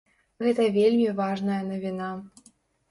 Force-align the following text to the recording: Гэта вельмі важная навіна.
Гэта 0.45 0.65
вельмі 0.79 1.05
важная 1.21 1.61
навіна. 1.71 2.13